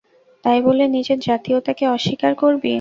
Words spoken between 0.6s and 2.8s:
বলে নিজের জাতীয়তাকে অস্বীকার করবি?